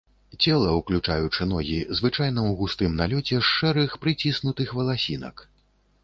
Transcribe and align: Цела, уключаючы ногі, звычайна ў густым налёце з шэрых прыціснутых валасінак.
Цела, 0.43 0.69
уключаючы 0.77 1.45
ногі, 1.49 1.75
звычайна 1.99 2.41
ў 2.45 2.51
густым 2.61 2.95
налёце 3.01 3.35
з 3.41 3.43
шэрых 3.57 3.93
прыціснутых 4.07 4.73
валасінак. 4.79 5.45